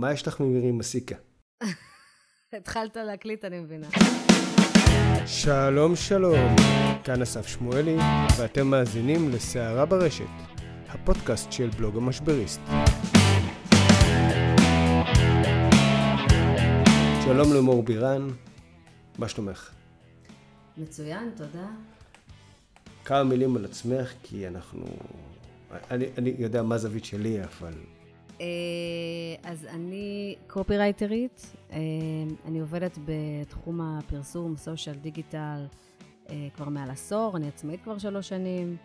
[0.00, 1.16] מה יש לך ממירי מסיקה?
[2.52, 3.88] התחלת להקליט, אני מבינה.
[5.26, 6.56] שלום שלום,
[7.04, 7.96] כאן אסף שמואלי,
[8.38, 10.24] ואתם מאזינים לסערה ברשת,
[10.88, 12.60] הפודקאסט של בלוג המשבריסט.
[17.24, 18.28] שלום למור בירן,
[19.18, 19.70] מה שלומך?
[20.76, 21.68] מצוין, תודה.
[23.04, 24.86] כמה מילים על עצמך, כי אנחנו...
[25.90, 27.72] אני, אני יודע מה זווית שלי, אבל...
[28.40, 31.78] אה, אז אני קופירייטרית, אה,
[32.44, 35.66] אני עובדת בתחום הפרסום, סושיאל, דיגיטל,
[36.30, 38.76] אה, כבר מעל עשור, אני עצמאית כבר שלוש שנים.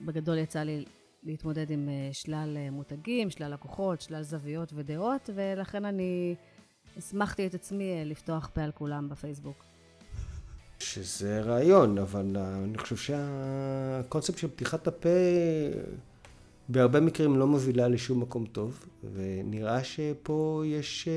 [0.00, 0.84] בגדול יצא לי
[1.22, 6.34] להתמודד עם שלל מותגים, שלל לקוחות, שלל זוויות ודעות, ולכן אני
[6.96, 9.64] הסמכתי את עצמי לפתוח פה על כולם בפייסבוק.
[10.78, 15.08] שזה רעיון, אבל אני חושב שהקונספט של פתיחת הפה
[16.68, 21.14] בהרבה מקרים לא מובילה לשום מקום טוב, ונראה שפה יש אה,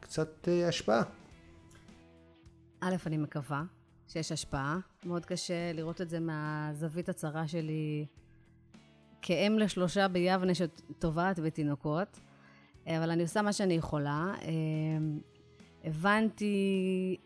[0.00, 1.02] קצת אה, השפעה.
[2.80, 3.64] א', אני מקווה
[4.08, 4.78] שיש השפעה.
[5.04, 8.06] מאוד קשה לראות את זה מהזווית הצרה שלי
[9.22, 12.20] כאם לשלושה ביבנה שטובעת בתינוקות,
[12.86, 14.34] אבל אני עושה מה שאני יכולה.
[14.42, 14.50] אה,
[15.84, 17.16] הבנתי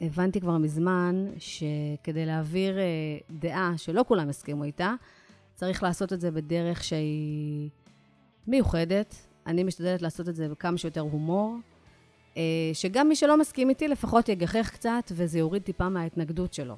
[0.00, 2.84] הבנתי כבר מזמן שכדי להעביר אה,
[3.30, 4.94] דעה שלא כולם הסכימו איתה,
[5.60, 7.70] צריך לעשות את זה בדרך שהיא
[8.46, 9.14] מיוחדת.
[9.46, 11.56] אני משתדלת לעשות את זה בכמה שיותר הומור,
[12.36, 16.76] אה, שגם מי שלא מסכים איתי לפחות יגחך קצת וזה יוריד טיפה מההתנגדות שלו.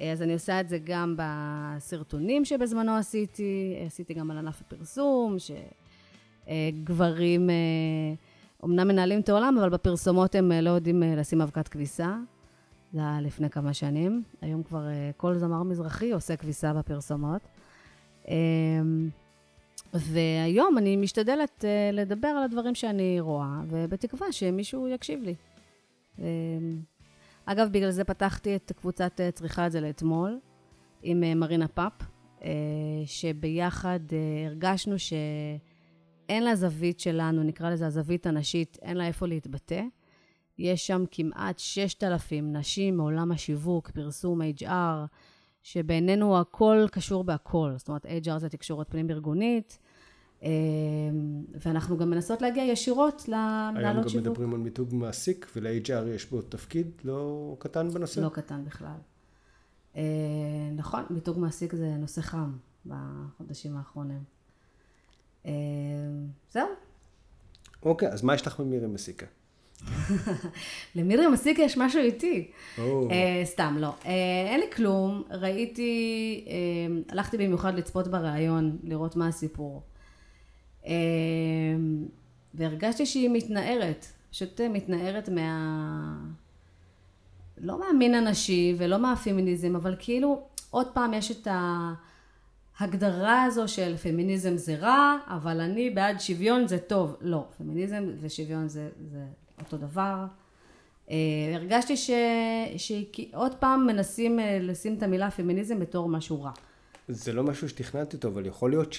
[0.00, 5.36] אה, אז אני עושה את זה גם בסרטונים שבזמנו עשיתי, עשיתי גם על ענף הפרסום,
[6.48, 7.50] שגברים...
[8.64, 12.16] אמנם מנהלים את העולם, אבל בפרסומות הם אה, לא יודעים אה, לשים אבקת כביסה.
[12.92, 14.22] זה היה לפני כמה שנים.
[14.40, 17.40] היום כבר אה, כל זמר מזרחי עושה כביסה בפרסומות.
[18.28, 19.08] אמ,
[19.94, 25.34] והיום אני משתדלת לדבר על הדברים שאני רואה, ובתקווה שמישהו יקשיב לי.
[26.18, 26.24] אמ,
[27.44, 30.38] אגב, בגלל זה פתחתי את קבוצת צריכה את זה לאתמול,
[31.02, 31.92] עם מרינה פאפ,
[33.06, 34.00] שביחד
[34.46, 35.12] הרגשנו ש...
[36.28, 39.82] אין לה זווית שלנו, נקרא לזה הזווית הנשית, אין לה איפה להתבטא.
[40.58, 45.06] יש שם כמעט 6,000 נשים מעולם השיווק, פרסום, HR,
[45.62, 47.72] שבעינינו הכל קשור בהכל.
[47.76, 49.78] זאת אומרת, HR זה תקשורת פנים ארגונית,
[50.42, 50.48] אה,
[51.54, 54.14] ואנחנו גם מנסות להגיע ישירות למנהלות שיווק.
[54.14, 58.20] היום גם מדברים על מיתוג מעסיק, ול-HR יש בו תפקיד לא קטן בנושא?
[58.20, 58.96] לא קטן בכלל.
[59.96, 60.02] אה,
[60.76, 62.52] נכון, מיתוג מעסיק זה נושא חם
[62.86, 64.22] בחודשים האחרונים.
[65.46, 65.52] אה,
[66.50, 66.68] זהו.
[67.82, 69.26] אוקיי, אז מה יש לך ממירי מסיקה?
[70.96, 72.50] למירי מסיקה יש משהו איתי.
[72.76, 72.80] Oh.
[72.80, 72.82] Uh,
[73.44, 73.94] סתם, לא.
[74.02, 74.06] Uh,
[74.48, 75.22] אין לי כלום.
[75.30, 79.82] ראיתי, uh, הלכתי במיוחד לצפות בריאיון, לראות מה הסיפור.
[80.82, 80.88] Uh,
[82.54, 84.06] והרגשתי שהיא מתנערת.
[84.30, 86.14] פשוט מתנערת מה...
[87.58, 91.48] לא מהמין הנשי ולא מהפמיניזם, אבל כאילו, עוד פעם יש את.
[92.78, 97.16] ההגדרה הזו של פמיניזם זה רע, אבל אני בעד שוויון זה טוב.
[97.20, 99.24] לא, פמיניזם ושוויון זה, זה
[99.60, 100.24] אותו דבר.
[101.06, 101.10] Uh,
[101.54, 102.10] הרגשתי ש...
[102.76, 106.50] שעוד פעם מנסים uh, לשים את המילה פמיניזם בתור משהו רע.
[107.08, 108.92] זה לא משהו שתכננתי אותו, אבל יכול להיות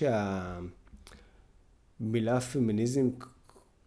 [2.00, 3.10] שהמילה פמיניזם,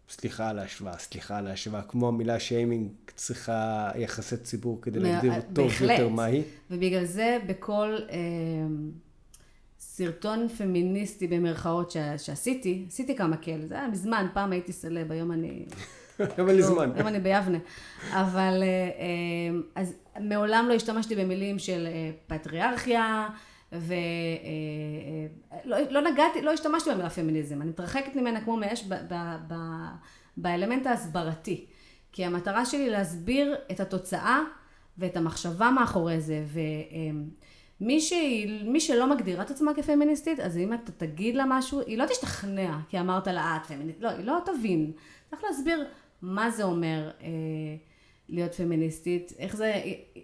[0.09, 5.71] סליחה על ההשוואה, סליחה על ההשוואה, כמו המילה שיימינג צריכה יחסי ציבור כדי להגדיר טוב
[5.81, 6.41] יותר מהי.
[6.71, 7.97] ובגלל זה בכל...
[8.09, 8.13] Uh,
[9.95, 11.97] סרטון פמיניסטי במרכאות ש...
[12.17, 15.65] שעשיתי, עשיתי כמה כאלה, זה היה מזמן, פעם הייתי סלב, היום אני...
[16.19, 16.91] היום אין לי זמן.
[16.95, 17.57] היום אני ביבנה.
[18.11, 18.67] אבל אה,
[18.99, 23.27] אה, אז מעולם לא השתמשתי במילים של אה, פטריארכיה,
[23.71, 24.17] ולא
[25.89, 29.55] לא נגעתי, לא השתמשתי במילה פמיניזם, אני מתרחקת ממנה כמו מאש ב, ב, ב,
[30.37, 31.65] באלמנט ההסברתי.
[32.11, 34.39] כי המטרה שלי להסביר את התוצאה
[34.97, 36.59] ואת המחשבה מאחורי זה, ו...
[37.81, 41.97] מי, שהיא, מי שלא מגדירה את עצמה כפמיניסטית, אז אם אתה תגיד לה משהו, היא
[41.97, 44.91] לא תשתכנע, כי אמרת לה, את פמיניסטית, לא, היא לא תבין.
[45.29, 45.85] צריך להסביר
[46.23, 47.27] מה זה אומר אה,
[48.29, 49.73] להיות פמיניסטית, איך זה,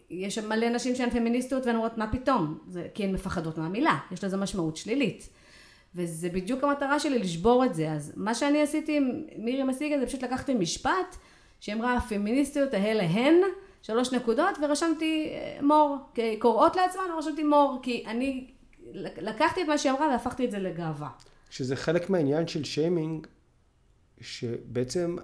[0.10, 2.58] יש מלא נשים שהן פמיניסטיות והן אומרות, מה פתאום?
[2.68, 5.30] זה, כי הן מפחדות מהמילה, יש לזה משמעות שלילית.
[5.96, 7.92] וזה בדיוק המטרה שלי, לשבור את זה.
[7.92, 11.16] אז מה שאני עשיתי עם מירי מסיגה, זה פשוט לקחתי משפט,
[11.60, 13.34] שאמרה, הפמיניסטיות האלה הן,
[13.82, 15.98] שלוש נקודות, ורשמתי אה, מור,
[16.40, 18.48] קוראות לעצמן, רשמתי מור, כי אני
[19.18, 21.10] לקחתי את מה שהיא אמרה והפכתי את זה לגאווה.
[21.50, 23.28] שזה חלק מהעניין של שיימינג,
[24.22, 25.16] שבעצם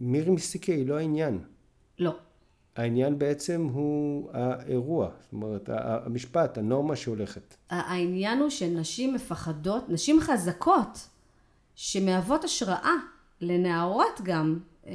[0.00, 1.38] מירי מיסטיקה היא לא העניין.
[1.98, 2.16] לא.
[2.76, 7.54] העניין בעצם הוא האירוע, זאת אומרת, המשפט, הנורמה שהולכת.
[7.70, 11.08] העניין הוא שנשים מפחדות, נשים חזקות,
[11.74, 12.92] שמהוות השראה
[13.40, 14.92] לנערות גם, אה,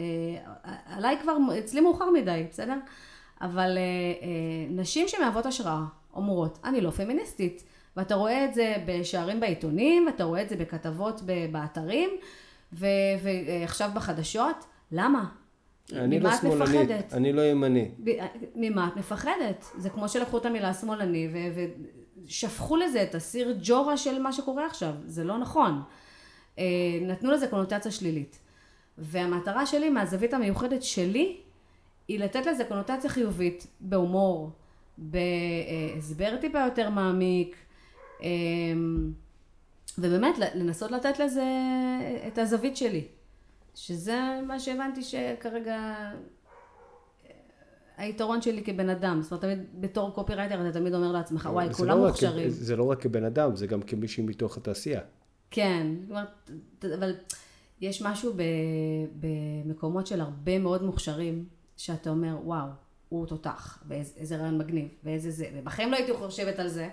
[0.86, 2.78] עליי כבר, אצלי מאוחר מדי, בסדר?
[3.42, 5.84] אבל אה, נשים שמהוות השראה
[6.14, 7.64] אומרות, אני לא פמיניסטית.
[7.98, 11.22] ואתה רואה את זה בשערים בעיתונים, ואתה רואה את זה בכתבות
[11.52, 12.10] באתרים,
[12.74, 14.66] ועכשיו בחדשות.
[14.92, 15.26] למה?
[15.94, 17.92] אני לא שמאלנית, אני לא ימני.
[18.56, 19.66] ממה את מפחדת?
[19.78, 21.30] זה כמו שלקחו את המילה שמאלני
[22.26, 24.94] ושפכו לזה את הסיר ג'ורה של מה שקורה עכשיו.
[25.06, 25.82] זה לא נכון.
[26.60, 26.66] אה,
[27.02, 28.40] נתנו לזה קונוטציה שלילית.
[28.98, 31.38] והמטרה שלי, מהזווית המיוחדת שלי,
[32.08, 34.50] היא לתת לזה קונוטציה חיובית, בהומור,
[34.98, 37.56] בהסבר טיפה יותר מעמיק,
[38.22, 39.12] אמ,
[39.98, 41.46] ובאמת לנסות לתת לזה
[42.28, 43.08] את הזווית שלי.
[43.82, 45.76] שזה מה שהבנתי שכרגע
[47.26, 47.32] אה,
[47.98, 51.98] היתרון שלי כבן אדם, זאת אומרת, תמיד בתור קופירייטר אתה תמיד אומר לעצמך, וואי, כולם
[51.98, 52.48] לא מוכשרים.
[52.48, 55.02] רק, זה לא רק כבן אדם, זה גם כמישהי מתוך התעשייה.
[55.52, 55.88] כן,
[56.82, 57.16] אבל
[57.82, 58.34] יש משהו
[59.20, 61.46] במקומות של הרבה מאוד מוכשרים,
[61.78, 62.68] שאתה אומר, וואו,
[63.10, 66.90] הוא תותח, ואיזה רעיון מגניב, ואיזה זה, ובחיים לא הייתי חושבת על זה.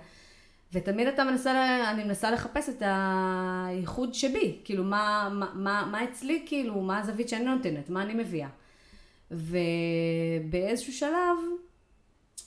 [0.72, 6.42] ותמיד אתה מנסה, אני מנסה לחפש את הייחוד שבי, כאילו מה, מה, מה, מה אצלי,
[6.46, 8.48] כאילו, מה הזווית שאני נותנת, מה אני מביאה.
[9.30, 11.36] ובאיזשהו שלב,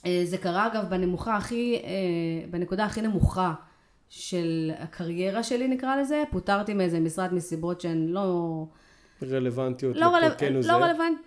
[0.06, 3.54] אה, זה קרה אגב בנמוכה הכי, אה, בנקודה הכי נמוכה
[4.08, 8.64] של הקריירה שלי נקרא לזה, פוטרתי מאיזה משרד מסיבות שהן לא...
[9.30, 10.68] רלוונטיות לא לפרקנו לא זה.
[10.68, 11.18] לא רלוונט...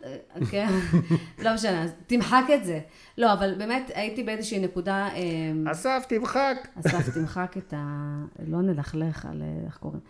[0.52, 0.68] כן,
[1.44, 2.80] לא משנה, אז תמחק את זה.
[3.18, 5.10] לא, אבל באמת הייתי באיזושהי נקודה...
[5.16, 6.68] אמ, אסף, תמחק.
[6.80, 8.22] אסף, תמחק את ה...
[8.48, 10.02] לא נלכלך על איך קוראים.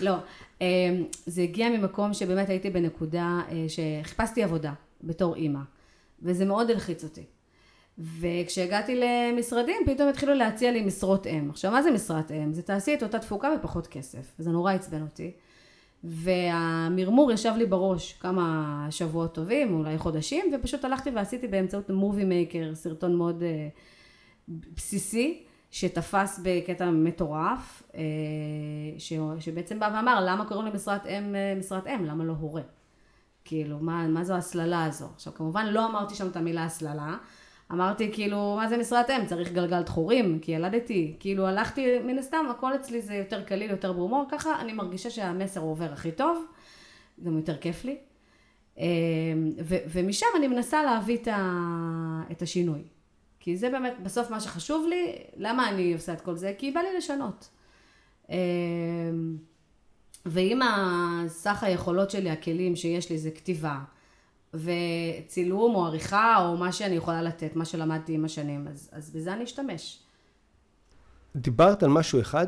[0.00, 0.14] לא,
[0.60, 0.66] אמ,
[1.26, 4.72] זה הגיע ממקום שבאמת הייתי בנקודה אה, שחיפשתי עבודה
[5.04, 5.60] בתור אימא,
[6.22, 7.24] וזה מאוד הלחיץ אותי.
[7.98, 11.50] וכשהגעתי למשרדים, פתאום התחילו להציע לי משרות אם.
[11.50, 12.52] עכשיו, מה זה משרת אם?
[12.52, 14.34] זה תעשי את אותה תפוקה בפחות כסף.
[14.38, 15.30] וזה נורא עצבן אותי.
[16.04, 22.74] והמרמור ישב לי בראש כמה שבועות טובים, אולי חודשים, ופשוט הלכתי ועשיתי באמצעות מובי מייקר,
[22.74, 27.94] סרטון מאוד uh, בסיסי, שתפס בקטע מטורף, uh,
[28.98, 32.04] ש, שבעצם בא ואמר, למה קוראים למשרת אם uh, משרת אם?
[32.04, 32.62] למה לא הורה?
[33.44, 35.06] כאילו, מה, מה זו הסללה הזו?
[35.14, 37.16] עכשיו, כמובן לא אמרתי שם את המילה הסללה,
[37.72, 39.26] אמרתי כאילו, מה זה משרת אם?
[39.26, 41.16] צריך גלגל דחורים, כי ילדתי.
[41.20, 45.60] כאילו הלכתי, מן הסתם, הכל אצלי זה יותר קליל, יותר בהומור, ככה אני מרגישה שהמסר
[45.60, 46.44] עובר הכי טוב,
[47.24, 47.96] גם יותר כיף לי.
[48.78, 48.84] אמ,
[49.64, 52.82] ו- ומשם אני מנסה להביא את, ה- את השינוי.
[53.40, 56.54] כי זה באמת בסוף מה שחשוב לי, למה אני עושה את כל זה?
[56.58, 57.48] כי בא לי לשנות.
[58.30, 58.34] אמ,
[60.26, 63.78] ואם הסך היכולות שלי, הכלים שיש לי זה כתיבה,
[64.54, 69.32] וצילום או עריכה או מה שאני יכולה לתת, מה שלמדתי עם השנים, אז, אז בזה
[69.32, 69.98] אני אשתמש.
[71.36, 72.46] דיברת על משהו אחד,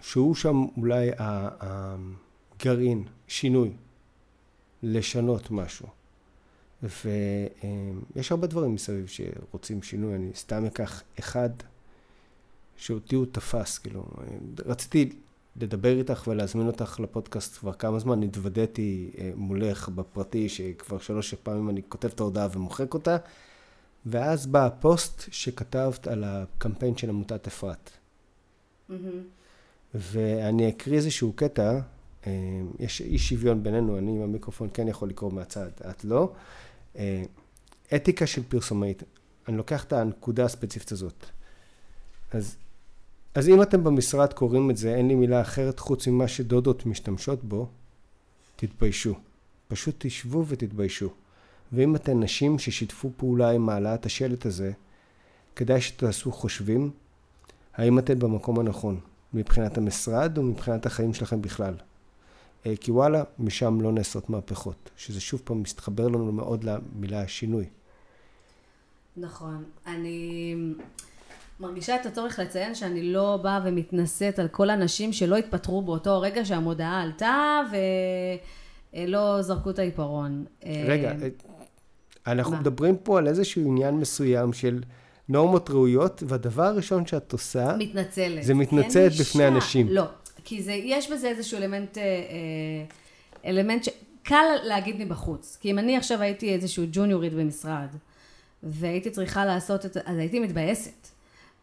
[0.00, 3.72] שהוא שם אולי הגרעין, שינוי,
[4.82, 5.86] לשנות משהו.
[6.82, 11.50] ויש הרבה דברים מסביב שרוצים שינוי, אני סתם אקח אחד
[12.76, 14.06] שאותי הוא תפס, כאילו,
[14.66, 15.12] רציתי
[15.60, 18.22] לדבר איתך ולהזמין אותך לפודקאסט כבר כמה זמן.
[18.22, 23.16] התוודעתי אה, מולך בפרטי, שכבר שלוש פעמים אני כותב את ההודעה ומוחק אותה,
[24.06, 27.90] ואז בא הפוסט שכתבת על הקמפיין של עמותת אפרת.
[28.90, 28.94] Mm-hmm.
[29.94, 31.80] ואני אקריא איזשהו קטע,
[32.26, 32.32] אה,
[32.78, 36.32] יש אי שוויון בינינו, אני עם המיקרופון כן יכול לקרוא מהצד, את לא.
[36.96, 37.22] אה,
[37.94, 39.02] אתיקה של פרסומאית,
[39.48, 41.26] אני לוקח את הנקודה הספציפית הזאת.
[42.32, 42.56] אז
[43.34, 47.44] אז אם אתם במשרד קוראים את זה, אין לי מילה אחרת חוץ ממה שדודות משתמשות
[47.44, 47.68] בו,
[48.56, 49.14] תתביישו.
[49.68, 51.08] פשוט תשבו ותתביישו.
[51.72, 54.72] ואם אתן נשים ששיתפו פעולה עם העלאת השלט הזה,
[55.56, 56.90] כדאי שתעשו חושבים,
[57.74, 59.00] האם אתן במקום הנכון,
[59.34, 61.74] מבחינת המשרד ומבחינת החיים שלכם בכלל.
[62.66, 67.64] אה, כי וואלה, משם לא נעשות מהפכות, שזה שוב פעם מסתחבר לנו מאוד למילה שינוי.
[69.16, 69.64] נכון.
[69.86, 70.54] אני...
[71.60, 76.44] מרגישה את הצורך לציין שאני לא באה ומתנשאת על כל הנשים שלא התפטרו באותו רגע
[76.44, 77.60] שהמודעה עלתה
[78.94, 80.44] ולא זרקו את העיפרון.
[80.86, 81.28] רגע, אה,
[82.26, 82.60] אנחנו מה?
[82.60, 84.82] מדברים פה על איזשהו עניין מסוים של
[85.28, 87.76] נורמות ראויות, והדבר הראשון שאת עושה...
[87.78, 88.42] מתנצלת.
[88.42, 89.88] זה מתנצלת בפני אנשים.
[89.88, 90.04] לא,
[90.44, 95.58] כי זה, יש בזה איזשהו אלמנט, אה, אה, אלמנט שקל להגיד מבחוץ.
[95.60, 97.88] כי אם אני עכשיו הייתי איזשהו ג'וניורית במשרד,
[98.62, 101.17] והייתי צריכה לעשות את זה, אז הייתי מתבאסת.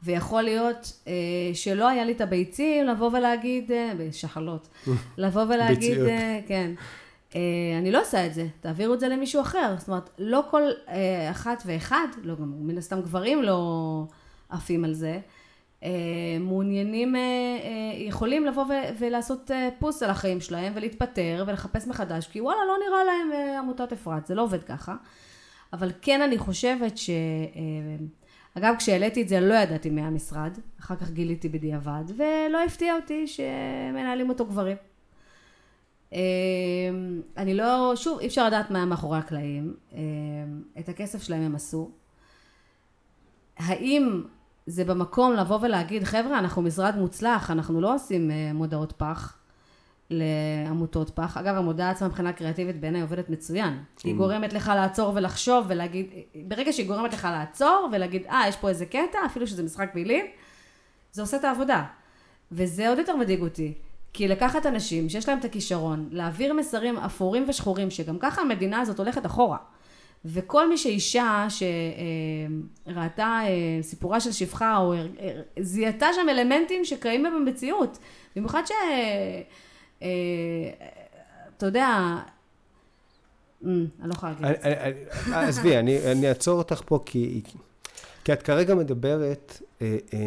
[0.05, 1.13] ויכול להיות אה,
[1.53, 4.67] שלא היה לי את הביצים לבוא ולהגיד, אה, בשחלות,
[5.17, 6.71] לבוא ולהגיד, אה, כן,
[7.35, 7.41] אה,
[7.79, 9.75] אני לא עושה את זה, תעבירו את זה למישהו אחר.
[9.77, 14.03] זאת אומרת, לא כל אה, אחת ואחד, לא גם מן הסתם גברים לא
[14.49, 15.19] עפים על זה,
[15.83, 15.89] אה,
[16.39, 22.27] מעוניינים, אה, אה, יכולים לבוא ו- ולעשות אה, פוס על החיים שלהם ולהתפטר ולחפש מחדש,
[22.27, 24.95] כי וואלה, לא נראה להם אה, עמותת אפרת, זה לא עובד ככה.
[25.73, 27.09] אבל כן אני חושבת ש...
[27.09, 28.05] אה,
[28.57, 34.29] אגב, כשהעליתי את זה לא ידעתי מהמשרד, אחר כך גיליתי בדיעבד, ולא הפתיע אותי שמנהלים
[34.29, 34.77] אותו גברים.
[36.13, 36.19] אה,
[37.37, 39.75] אני לא, שוב, אי אפשר לדעת מה מאחורי הקלעים.
[39.93, 39.99] אה,
[40.79, 41.91] את הכסף שלהם הם עשו.
[43.57, 44.23] האם
[44.65, 49.37] זה במקום לבוא ולהגיד, חבר'ה, אנחנו משרד מוצלח, אנחנו לא עושים אה, מודעות פח
[50.09, 51.37] לעמותות פח.
[51.37, 53.79] אגב, המודעה עצמה מבחינה קריאטיבית בעיניי עובדת מצוין.
[54.03, 56.07] היא גורמת לך לעצור ולחשוב ולהגיד,
[56.47, 60.25] ברגע שהיא גורמת לך לעצור ולהגיד, אה, יש פה איזה קטע, אפילו שזה משחק מילים,
[61.11, 61.83] זה עושה את העבודה.
[62.51, 63.73] וזה עוד יותר מדאיג אותי.
[64.13, 68.99] כי לקחת אנשים שיש להם את הכישרון, להעביר מסרים אפורים ושחורים, שגם ככה המדינה הזאת
[68.99, 69.57] הולכת אחורה.
[70.25, 71.47] וכל מי שאישה
[72.85, 74.99] שראתה אה, סיפורה של שפחה, או אה,
[75.59, 77.97] זיהתה שם אלמנטים שקיימים במציאות.
[78.35, 78.71] במיוחד ש...
[80.01, 80.07] אה,
[81.57, 82.17] אתה יודע,
[83.65, 84.61] אני לא יכולה להגיד את
[85.25, 85.39] זה.
[85.39, 87.41] עזבי, אני אעצור אותך פה כי...
[88.25, 90.19] כי את כרגע מדברת אה, אה,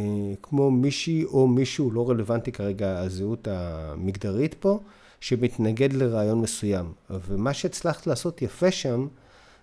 [0.42, 4.80] כמו מישהי או מישהו, לא רלוונטי כרגע הזהות המגדרית פה,
[5.20, 6.92] שמתנגד לרעיון מסוים.
[7.10, 9.06] ומה שהצלחת לעשות יפה שם,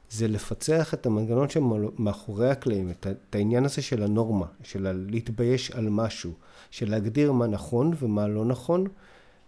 [0.09, 5.89] זה לפצח את המנגנון שמאחורי הקלעים, את, את העניין הזה של הנורמה, של להתבייש על
[5.89, 6.31] משהו,
[6.71, 8.87] של להגדיר מה נכון ומה לא נכון,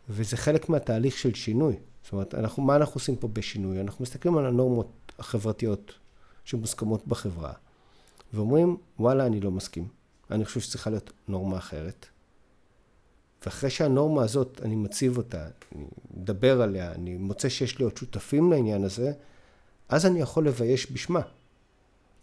[0.09, 1.75] וזה חלק מהתהליך של שינוי.
[2.03, 3.81] זאת אומרת, אנחנו, מה אנחנו עושים פה בשינוי?
[3.81, 5.93] אנחנו מסתכלים על הנורמות החברתיות
[6.45, 7.53] שמוסכמות בחברה,
[8.33, 9.87] ואומרים, וואלה, אני לא מסכים.
[10.31, 12.05] אני חושב שצריכה להיות נורמה אחרת.
[13.45, 15.85] ואחרי שהנורמה הזאת, אני מציב אותה, אני
[16.17, 19.11] מדבר עליה, אני מוצא שיש לי עוד שותפים לעניין הזה,
[19.89, 21.21] אז אני יכול לבייש בשמה.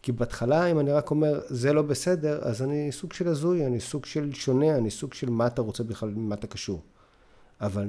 [0.02, 3.80] כי בהתחלה, אם אני רק אומר, זה לא בסדר, אז אני סוג של הזוי, אני
[3.80, 6.82] סוג של שונה, אני סוג של מה אתה רוצה בכלל, ממה אתה קשור.
[7.60, 7.88] אבל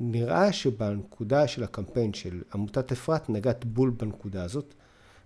[0.00, 4.74] נראה שבנקודה של הקמפיין של עמותת אפרת, נגעת בול בנקודה הזאת,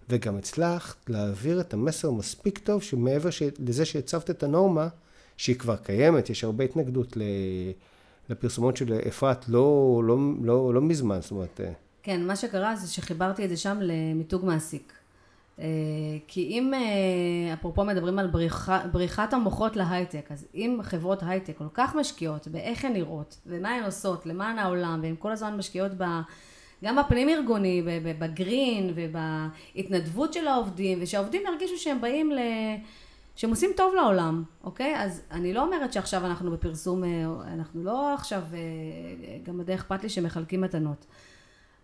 [0.09, 3.43] וגם הצלחת להעביר את המסר מספיק טוב, שמעבר ש...
[3.59, 4.89] לזה שהצבת את הנורמה,
[5.37, 7.17] שהיא כבר קיימת, יש הרבה התנגדות
[8.29, 11.61] לפרסומות של אפרת, לא, לא, לא, לא מזמן, זאת אומרת...
[11.61, 11.73] אה,
[12.03, 14.93] כן, מה שקרה זה שחיברתי את זה שם למיתוג מעסיק.
[15.61, 15.67] אה,
[16.27, 21.69] כי אם, אה, אפרופו מדברים על בריחה, בריחת המוחות להייטק, אז אם חברות הייטק כל
[21.75, 26.05] כך משקיעות באיך הן נראות, ומה הן עושות למען העולם, והן כל הזמן משקיעות ב...
[26.85, 27.83] גם בפנים ארגוני,
[28.19, 32.39] בגרין ובהתנדבות של העובדים, ושהעובדים ירגישו שהם באים ל...
[33.37, 35.03] שהם עושים טוב לעולם, אוקיי?
[35.03, 37.09] אז אני לא אומרת שעכשיו אנחנו בפרסום, אה,
[37.55, 38.43] אנחנו לא עכשיו,
[39.43, 41.07] גם די אכפת לי שמחלקים מתנות.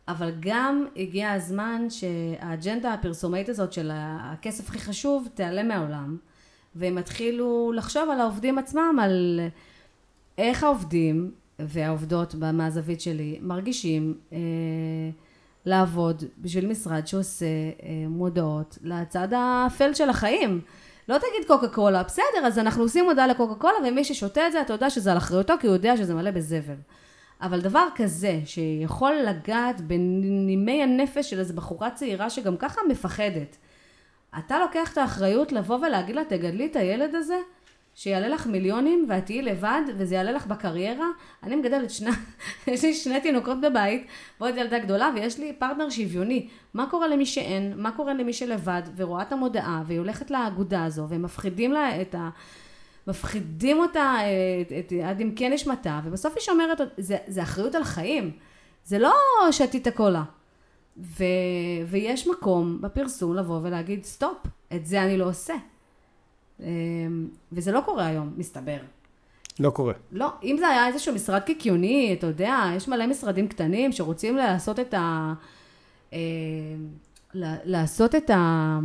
[0.08, 6.16] אבל גם הגיע הזמן שהאג'נדה הפרסומאית הזאת של הכסף הכי חשוב תיעלם מהעולם
[6.74, 9.40] והם יתחילו לחשוב על העובדים עצמם, על
[10.38, 14.38] איך העובדים והעובדות מהזווית שלי מרגישים אה,
[15.66, 20.60] לעבוד בשביל משרד שעושה אה, מודעות לצד האפל של החיים.
[21.08, 24.60] לא תגיד קוקה קולה, בסדר, אז אנחנו עושים מודעה לקוקה קולה ומי ששותה את זה
[24.60, 26.74] אתה יודע שזה על אחריותו כי הוא יודע שזה מלא בזבל.
[27.40, 33.56] אבל דבר כזה, שיכול לגעת בנימי הנפש של איזו בחורה צעירה שגם ככה מפחדת,
[34.38, 37.38] אתה לוקח את האחריות לבוא ולהגיד לה, תגדלי את הילד הזה,
[37.96, 41.06] שיעלה לך מיליונים ואת תהיי לבד וזה יעלה לך בקריירה.
[41.42, 42.10] אני מגדלת שני,
[42.66, 44.06] יש לי שני תינוקות בבית
[44.40, 46.48] ועוד ילדה גדולה ויש לי פרטנר שוויוני.
[46.74, 47.72] מה קורה למי שאין?
[47.76, 52.14] מה קורה למי שלבד ורואה את המודעה והיא הולכת לאגודה הזו והם מפחידים לה את
[52.14, 52.28] ה...
[53.06, 54.14] מפחידים אותה
[54.60, 58.30] את, את, עד עמקי נשמתה, ובסוף היא שומרת, זה, זה אחריות על חיים,
[58.84, 59.14] זה לא
[59.50, 60.22] שתיית קולה.
[60.98, 61.24] ו,
[61.86, 64.36] ויש מקום בפרסום לבוא ולהגיד, stop,
[64.74, 65.54] את זה אני לא עושה.
[66.60, 68.78] אמ, וזה לא קורה היום, מסתבר.
[69.60, 69.94] לא קורה.
[70.12, 74.80] לא, אם זה היה איזשהו משרד קיקיוני, אתה יודע, יש מלא משרדים קטנים שרוצים לעשות
[74.80, 75.32] את ה...
[76.12, 76.18] אה,
[77.64, 78.78] לעשות את ה...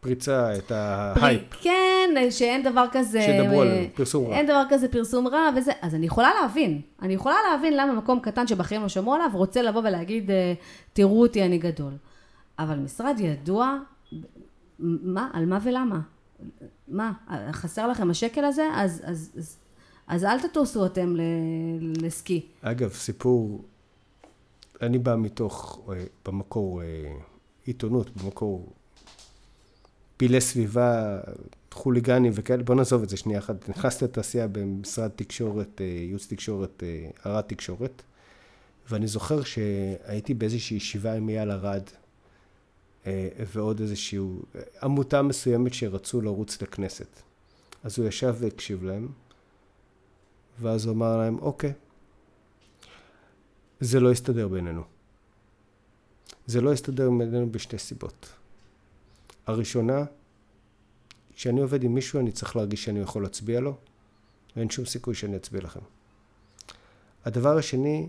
[0.00, 1.42] פריצה, את ההייפ.
[1.62, 1.91] כן,
[2.30, 3.22] שאין דבר כזה...
[3.22, 4.36] שידברו על פרסום רע.
[4.36, 6.80] אין דבר כזה פרסום רע וזה, אז אני יכולה להבין.
[7.02, 10.54] אני יכולה להבין למה מקום קטן שבכירים לא שמעו עליו רוצה לבוא ולהגיד, אה,
[10.92, 11.92] תראו אותי, אני גדול.
[12.58, 13.78] אבל משרד ידוע,
[14.78, 16.00] מה, על מה ולמה?
[16.88, 17.12] מה,
[17.52, 18.68] חסר לכם השקל הזה?
[18.74, 19.56] אז, אז, אז,
[20.06, 21.16] אז אל תטוסו אתם
[21.80, 22.46] לסקי.
[22.62, 23.64] אגב, סיפור,
[24.82, 26.86] אני בא מתוך, אה, במקור, אה,
[27.64, 28.72] עיתונות, במקור
[30.16, 31.20] פעילי סביבה,
[31.72, 33.68] חוליגנים וכאלה, בוא נעזוב את זה שנייה אחת.
[33.68, 36.82] נכנסתי לתעשייה במשרד תקשורת, אה, ייעוץ תקשורת,
[37.24, 38.02] ערד אה, תקשורת,
[38.90, 41.82] ואני זוכר שהייתי באיזושהי ישיבה עם אייל ארד,
[43.06, 44.18] אה, ועוד איזושהי
[44.82, 47.22] עמותה מסוימת שרצו לרוץ לכנסת.
[47.84, 49.08] אז הוא ישב והקשיב להם,
[50.60, 51.72] ואז הוא אמר להם, אוקיי,
[53.80, 54.82] זה לא יסתדר בינינו.
[56.46, 58.28] זה לא יסתדר בינינו בשתי סיבות.
[59.46, 60.04] הראשונה,
[61.36, 63.76] כשאני עובד עם מישהו אני צריך להרגיש שאני יכול להצביע לו,
[64.56, 65.80] ואין שום סיכוי שאני אצביע לכם.
[67.24, 68.08] הדבר השני,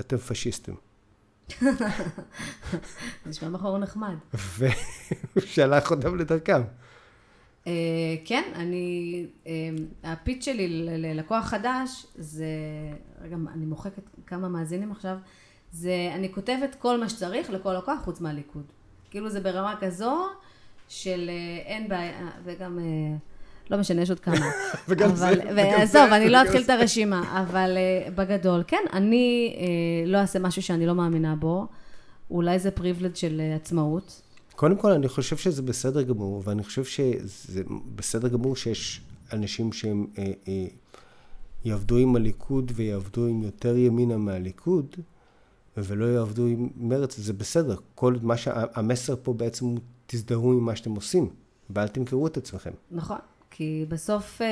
[0.00, 0.74] אתם פשיסטים.
[3.26, 4.14] נשמע בחור נחמד.
[4.34, 6.62] והוא שלח אותם לדרכם.
[7.64, 7.66] Uh,
[8.24, 9.48] כן, אני, uh,
[10.02, 10.68] הפיץ שלי
[10.98, 12.46] ללקוח חדש, זה,
[13.20, 15.16] רגע, אני מוחקת כמה מאזינים עכשיו,
[15.72, 18.64] זה, אני כותבת כל מה שצריך לכל לקוח חוץ מהליכוד.
[19.10, 20.26] כאילו זה ברמה כזו
[20.88, 24.36] של uh, אין בעיה, וגם, uh, לא משנה, יש עוד כמה.
[24.88, 26.70] וגם אבל, זה, וגם ועזוב, אני לא אתחיל את.
[26.70, 31.66] הרשימה, אבל uh, בגדול, כן, אני uh, לא אעשה משהו שאני לא מאמינה בו.
[32.30, 34.22] אולי זה פריבילד של uh, עצמאות.
[34.56, 37.62] קודם כל, אני חושב שזה בסדר גמור, ואני חושב שזה
[37.94, 39.00] בסדר גמור שיש
[39.32, 40.66] אנשים שהם אה, אה,
[41.64, 44.96] יעבדו עם הליכוד ויעבדו עם יותר ימינה מהליכוד,
[45.76, 47.76] ולא יעבדו עם מרץ, זה בסדר.
[47.94, 51.30] כל מה שהמסר פה בעצם הוא תזדהו עם מה שאתם עושים,
[51.70, 52.70] ואל תמכרו את עצמכם.
[52.90, 53.18] נכון,
[53.50, 54.46] כי בסוף אה,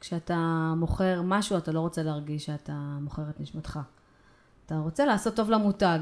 [0.00, 0.36] כשאתה
[0.76, 3.78] מוכר משהו, אתה לא רוצה להרגיש שאתה מוכר את נשמתך.
[4.66, 5.98] אתה רוצה לעשות טוב למותג,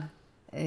[0.54, 0.60] אה,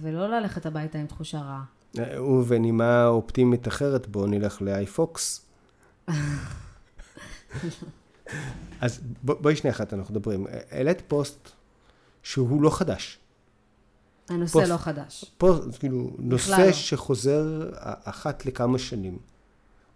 [0.00, 1.64] ולא ללכת הביתה עם תחושה רעה.
[1.98, 5.46] אה, ובנימה אופטימית אחרת, בואו נלך לאייפוקס.
[8.80, 10.46] אז בוא- בואי שנייה אחת, אנחנו מדברים.
[10.70, 11.48] העלית פוסט
[12.22, 13.18] שהוא לא חדש.
[14.28, 14.68] הנושא פוסט.
[14.68, 15.24] לא חדש.
[15.38, 16.72] פוסט, כאילו, נושא לא.
[16.72, 17.70] שחוזר
[18.04, 19.18] אחת לכמה שנים.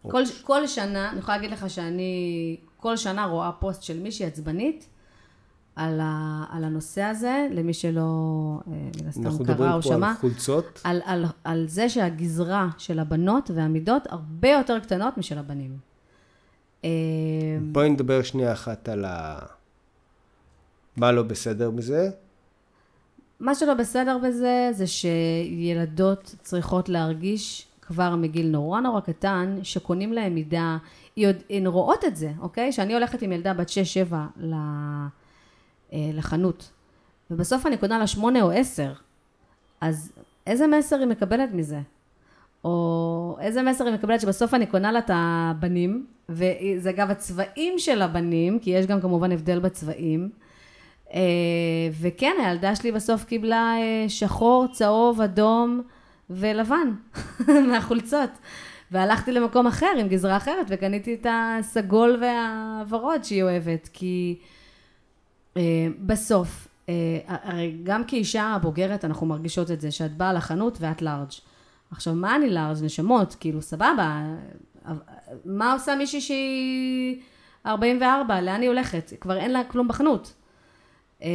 [0.03, 4.87] כל, כל שנה, אני יכולה להגיד לך שאני כל שנה רואה פוסט של מישהי עצבנית
[5.77, 8.01] על, ה, על הנושא הזה, למי שלא
[8.67, 8.73] אה,
[9.03, 10.09] מן הסתם אנחנו קרא מדברים או פה שמע.
[10.09, 10.81] על חולצות.
[10.85, 15.79] על, על, על זה שהגזרה של הבנות והמידות הרבה יותר קטנות משל הבנים.
[16.85, 16.91] אה,
[17.63, 19.39] בואי נדבר שנייה אחת על ה...
[20.97, 22.11] מה לא בסדר בזה.
[23.41, 30.35] מה שלא בסדר בזה, זה שילדות צריכות להרגיש כבר מגיל נורא נורא קטן, שקונים להם
[30.35, 30.77] מידה,
[31.51, 32.73] הן רואות את זה, אוקיי?
[32.73, 34.55] שאני הולכת עם ילדה בת 6-7 ל-
[35.93, 36.71] אה, לחנות,
[37.31, 38.93] ובסוף אני קונה לה 8 או 10,
[39.81, 40.13] אז
[40.47, 41.81] איזה מסר היא מקבלת מזה?
[42.65, 48.03] או איזה מסר היא מקבלת שבסוף אני קונה לה את הבנים, וזה אגב הצבעים של
[48.03, 50.31] הבנים, כי יש גם כמובן הבדל בצבעים.
[51.15, 51.21] אה,
[52.01, 55.83] וכן, הילדה שלי בסוף קיבלה אה, שחור, צהוב, אדום
[56.31, 56.95] ולבן
[57.71, 58.31] מהחולצות.
[58.91, 64.39] והלכתי למקום אחר עם גזרה אחרת וקניתי את הסגול והוורוד שהיא אוהבת, כי
[65.57, 66.95] אה, בסוף, אה,
[67.27, 71.31] הרי גם כאישה בוגרת אנחנו מרגישות את זה, שאת באה לחנות ואת לארג'.
[71.91, 72.77] עכשיו, מה אני לארג'?
[72.83, 74.23] נשמות, כאילו, סבבה,
[74.87, 74.93] אה,
[75.45, 77.21] מה עושה מישהי שהיא
[77.67, 78.41] 44?
[78.41, 79.13] לאן היא הולכת?
[79.21, 80.33] כבר אין לה כלום בחנות.
[81.23, 81.29] אמ,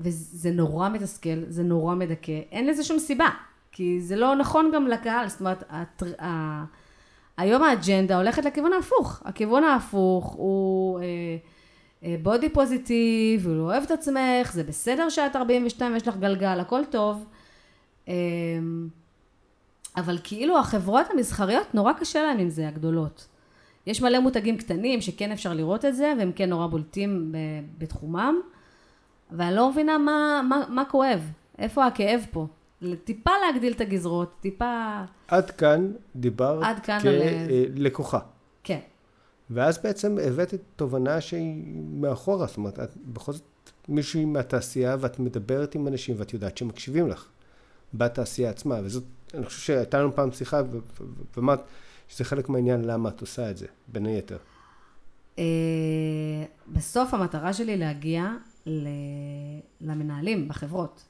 [0.00, 3.28] וזה נורא מתסכל, זה נורא מדכא, אין לזה שום סיבה,
[3.72, 6.64] כי זה לא נכון גם לקהל, זאת אומרת, הטר- ה-
[7.36, 11.00] היום האג'נדה הולכת לכיוון ההפוך, הכיוון ההפוך הוא
[12.22, 16.80] בודי פוזיטיב, הוא לא אוהב את עצמך, זה בסדר שאת 42 ויש לך גלגל, הכל
[16.90, 17.24] טוב,
[18.08, 18.12] אמ,
[19.96, 23.26] אבל כאילו החברות המסחריות נורא קשה להן עם זה, הגדולות.
[23.86, 27.34] יש מלא מותגים קטנים שכן אפשר לראות את זה, והם כן נורא בולטים
[27.78, 28.34] בתחומם,
[29.36, 32.46] ואני לא מבינה מה, מה, מה כואב, איפה הכאב פה.
[33.04, 35.02] טיפה להגדיל את הגזרות, טיפה...
[35.28, 37.12] עד כאן דיברת עד כאן על-
[37.76, 38.18] כלקוחה.
[38.64, 38.78] כן.
[39.50, 41.62] ואז בעצם הבאת את תובנה שהיא
[41.94, 43.42] מאחורה, זאת אומרת, את בכל זאת
[43.88, 47.26] מישהי מהתעשייה ואת מדברת עם אנשים ואת יודעת שמקשיבים לך
[47.94, 50.60] בתעשייה עצמה, וזאת, אני חושב שהייתה לנו פעם שיחה
[51.36, 51.60] ואמרת
[52.08, 54.36] שזה חלק מהעניין למה את עושה את זה, בין היתר.
[55.38, 55.44] אה,
[56.68, 58.32] בסוף המטרה שלי להגיע
[59.80, 61.04] למנהלים בחברות.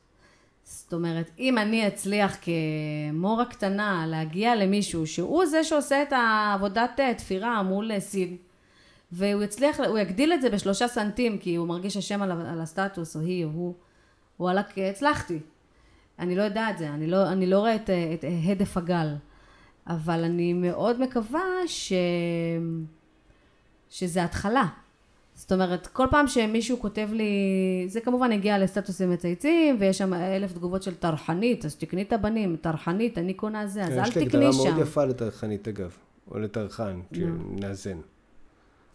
[0.64, 7.14] זאת אומרת, אם אני אצליח כמורה קטנה להגיע למישהו שהוא זה שעושה את העבודת אה,
[7.14, 8.36] תפירה מול אה, סין,
[9.12, 13.16] והוא יצליח, הוא יגדיל את זה בשלושה סנטים כי הוא מרגיש אשם על, על הסטטוס,
[13.16, 13.74] או היא או הוא,
[14.40, 15.38] וואלכ, הצלחתי.
[16.18, 18.76] אני לא יודעת את זה, אני לא, אני לא רואה את, אה, את אה, הדף
[18.76, 19.14] הגל,
[19.86, 21.92] אבל אני מאוד מקווה ש...
[23.90, 24.66] שזה התחלה.
[25.34, 27.24] זאת אומרת, כל פעם שמישהו כותב לי,
[27.88, 32.56] זה כמובן הגיע לסטטוסים מצייצים, ויש שם אלף תגובות של טרחנית, אז תקני את הבנים,
[32.60, 34.70] טרחנית, אני קונה זה, אז כן, אל יש לי תקני הגדרה שם.
[34.70, 35.96] מאוד יפה לטרחנית אגב,
[36.30, 37.98] או לטרחן, שנאזן.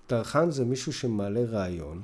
[0.07, 2.01] טרחן זה מישהו שמעלה רעיון,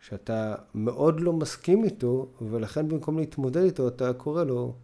[0.00, 4.74] שאתה מאוד לא מסכים איתו, ולכן במקום להתמודד איתו, אתה קורא לו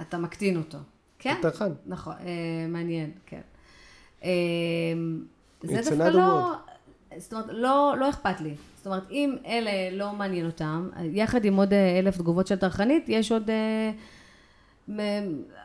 [0.00, 0.78] אתה מקטין אותו.
[1.18, 1.38] כן?
[1.42, 1.72] טרחן.
[1.86, 3.40] נכון, אה, מעניין, כן.
[5.62, 6.54] זה דווקא לא,
[7.16, 8.54] זאת אומרת, לא, לא אכפת לי.
[8.76, 13.04] זאת אומרת, אם אלה לא מעניין אותם, יחד עם עוד אה, אלף תגובות של טרחנית,
[13.08, 13.90] יש עוד אה,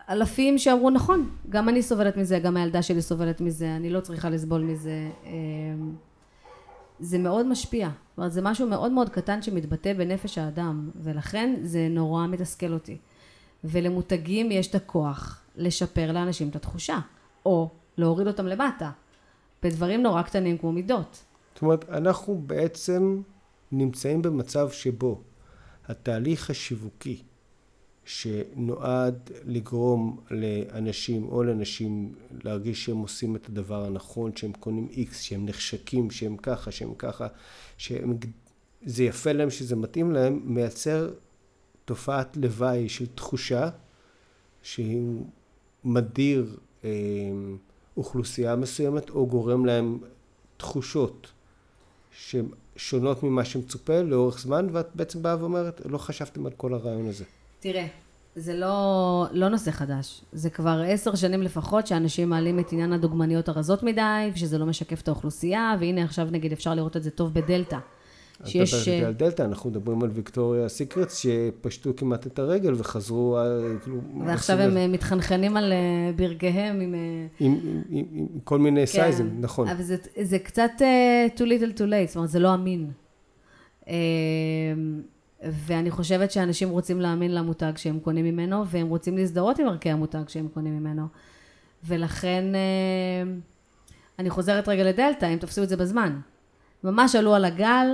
[0.09, 4.29] אלפים שאמרו, נכון, גם אני סובלת מזה, גם הילדה שלי סובלת מזה, אני לא צריכה
[4.29, 5.09] לסבול מזה.
[5.25, 5.31] אה,
[6.99, 7.87] זה מאוד משפיע.
[7.87, 12.97] זאת אומרת, זה משהו מאוד מאוד קטן שמתבטא בנפש האדם, ולכן זה נורא מתסכל אותי.
[13.63, 16.99] ולמותגים יש את הכוח לשפר לאנשים את התחושה,
[17.45, 18.91] או להוריד אותם למטה,
[19.63, 21.23] בדברים נורא קטנים כמו מידות.
[21.55, 23.21] זאת אומרת, אנחנו בעצם
[23.71, 25.21] נמצאים במצב שבו
[25.87, 27.21] התהליך השיווקי
[28.05, 32.13] שנועד לגרום לאנשים או לנשים
[32.43, 37.27] להרגיש שהם עושים את הדבר הנכון, שהם קונים איקס, שהם נחשקים, שהם ככה, שהם ככה,
[37.77, 41.13] שזה יפה להם, שזה מתאים להם, מייצר
[41.85, 43.69] תופעת לוואי של תחושה
[44.61, 45.01] שהיא
[45.83, 46.89] מדיר אה,
[47.97, 49.99] אוכלוסייה מסוימת או גורם להם
[50.57, 51.31] תחושות
[52.75, 57.23] שונות ממה שמצופה לאורך זמן, ואת בעצם באה ואומרת, לא חשבתם על כל הרעיון הזה.
[57.59, 57.87] תראה,
[58.35, 60.21] זה לא, לא נושא חדש.
[60.33, 65.01] זה כבר עשר שנים לפחות שאנשים מעלים את עניין הדוגמניות הרזות מדי, ושזה לא משקף
[65.01, 67.77] את האוכלוסייה, והנה עכשיו נגיד אפשר לראות את זה טוב בדלתא.
[68.43, 68.73] שיש...
[68.73, 73.39] את מדברת על דלתא, אנחנו מדברים על ויקטוריה סיקרטס שפשטו כמעט את הרגל וחזרו,
[73.83, 73.97] כאילו...
[74.25, 76.95] ועכשיו הם אה, מתחנחנים על אה, ברגיהם עם...
[76.95, 76.99] אה,
[77.39, 79.67] עם, עם, עם, עם כל מיני כן, סייזים, נכון.
[79.67, 80.71] אבל זה, זה קצת
[81.35, 82.91] too little too late, זאת אומרת, זה לא אמין.
[85.65, 90.23] ואני חושבת שאנשים רוצים להאמין למותג שהם קונים ממנו, והם רוצים להזדהות עם ערכי המותג
[90.27, 91.07] שהם קונים ממנו.
[91.83, 92.45] ולכן,
[94.19, 96.19] אני חוזרת רגע לדלתא, הם תפסו את זה בזמן.
[96.83, 97.87] ממש עלו על הגל,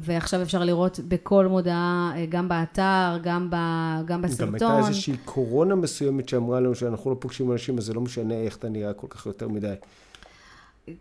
[0.00, 3.56] ועכשיו אפשר לראות בכל מודעה, אה, גם באתר, גם, ב,
[4.04, 4.46] גם בסרטון.
[4.46, 8.34] גם הייתה איזושהי קורונה מסוימת שאמרה לנו שאנחנו לא פוגשים אנשים, אז זה לא משנה
[8.34, 9.74] איך אתה נראה כל כך יותר מדי.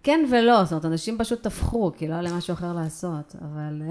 [0.04, 3.82] כן ולא, זאת אומרת, אנשים פשוט טפחו, כי לא היה להם משהו אחר לעשות, אבל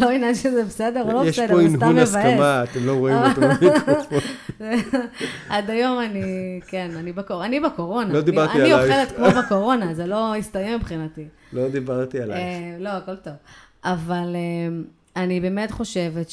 [0.00, 2.08] לא עניין שזה בסדר או לא בסדר, זה סתם מבאס.
[2.08, 4.18] יש פה הנהון הסכמה, אתם לא רואים אותו במיקרופון.
[5.48, 7.44] עד היום אני, כן, אני, בקור...
[7.44, 8.12] אני בקורונה.
[8.12, 8.74] לא דיברתי עלייך.
[8.74, 11.28] אני אוכלת כמו בקורונה, זה לא הסתיים מבחינתי.
[11.52, 12.40] לא דיברתי עלייך.
[12.40, 13.34] אה, לא, הכל טוב.
[13.84, 14.68] אבל אה,
[15.22, 16.30] אני באמת חושבת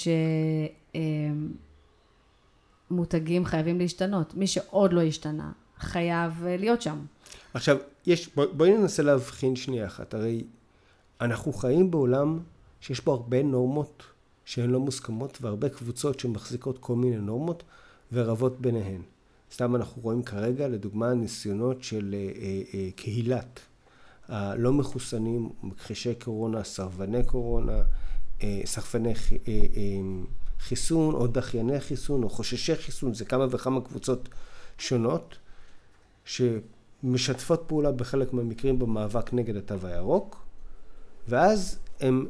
[2.89, 4.35] שמותגים אה, חייבים להשתנות.
[4.35, 6.97] מי שעוד לא השתנה, חייב להיות שם.
[7.53, 10.13] עכשיו, יש, בוא, בואי ננסה להבחין שנייה אחת.
[10.13, 10.43] הרי
[11.21, 12.39] אנחנו חיים בעולם
[12.81, 14.03] שיש בו הרבה נורמות
[14.45, 17.63] שהן לא מוסכמות, והרבה קבוצות שמחזיקות כל מיני נורמות
[18.11, 19.01] ורבות ביניהן.
[19.53, 23.59] סתם אנחנו רואים כרגע, לדוגמה, ניסיונות של אה, אה, אה, קהילת
[24.27, 27.81] הלא מחוסנים, מכחישי קורונה, סרבני קורונה,
[28.43, 29.13] אה, סרבני אה,
[29.47, 29.53] אה,
[30.59, 34.29] חיסון, או דחייני חיסון, או חוששי חיסון, זה כמה וכמה קבוצות
[34.77, 35.35] שונות,
[37.01, 40.45] שמשתפות פעולה בחלק מהמקרים במאבק נגד התו הירוק,
[41.27, 42.25] ואז הן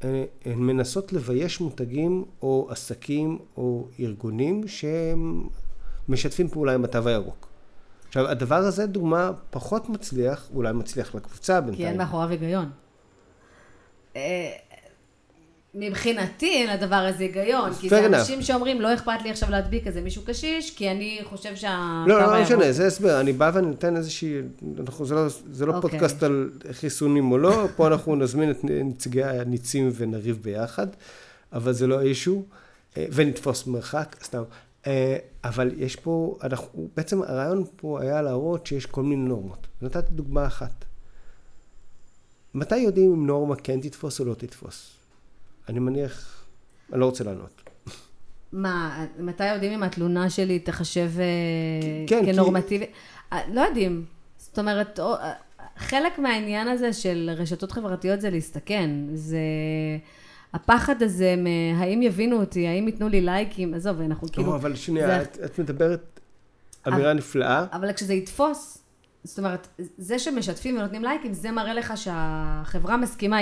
[0.00, 5.48] הן מנסות לבייש מותגים או עסקים או ארגונים שהם
[6.08, 7.48] משתפים פעולה עם התו הירוק.
[8.08, 11.76] עכשיו, הדבר הזה, דוגמה, פחות מצליח, אולי מצליח לקבוצה בינתיים.
[11.76, 12.70] כי אין מאחוריו היגיון.
[15.74, 20.00] מבחינתי אין לדבר הזה היגיון, כי זה אנשים שאומרים, לא אכפת לי עכשיו להדביק איזה
[20.00, 22.04] מישהו קשיש, כי אני חושב שה...
[22.06, 24.34] לא, לא, לא משנה, זה הסבר, אני בא ואני נותן איזושהי,
[24.80, 25.76] אנחנו, זה לא, זה לא okay.
[25.76, 25.90] אוקיי.
[25.90, 30.86] פודקאסט על חיסונים או לא, פה אנחנו נזמין את נציגי הניצים ונריב ביחד,
[31.52, 32.42] אבל זה לא אישו,
[32.96, 34.42] אה, ונתפוס מרחק, סתם.
[34.86, 39.66] אה, אבל יש פה, אנחנו, בעצם הרעיון פה היה להראות שיש כל מיני נורמות.
[39.82, 40.84] נתתי דוגמה אחת.
[42.54, 44.97] מתי יודעים אם נורמה כן תתפוס או לא תתפוס?
[45.68, 46.44] אני מניח,
[46.92, 47.62] אני לא רוצה לענות.
[48.52, 51.24] מה, מתי יודעים אם התלונה שלי תחשב אה,
[52.06, 52.88] כן, כנורמטיבית?
[52.90, 53.36] כי...
[53.36, 54.04] אה, לא יודעים.
[54.38, 55.00] זאת אומרת,
[55.76, 58.90] חלק מהעניין הזה של רשתות חברתיות זה להסתכן.
[59.14, 59.38] זה...
[60.52, 64.50] הפחד הזה מהאם יבינו אותי, האם ייתנו לי לייקים, עזוב, אנחנו כאילו...
[64.50, 65.22] לא, אבל שנייה, זה...
[65.22, 66.20] את, את מדברת
[66.88, 67.64] אמירה אבל, נפלאה.
[67.72, 68.78] אבל כשזה יתפוס,
[69.28, 73.36] זאת אומרת, זה שמשתפים ונותנים לייקים, זה מראה לך שהחברה מסכימה,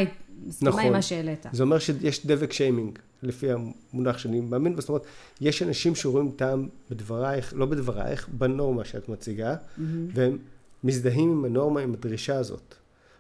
[0.47, 0.85] מסכימה נכון.
[0.85, 1.47] עם מה שהעלית.
[1.53, 5.03] זה אומר שיש דבק שיימינג, לפי המונח שאני מאמין, זאת אומרת,
[5.41, 9.81] יש אנשים שרואים טעם בדברייך, לא בדברייך, בנורמה שאת מציגה, mm-hmm.
[10.15, 10.39] והם
[10.85, 12.75] מזדהים עם הנורמה, עם הדרישה הזאת.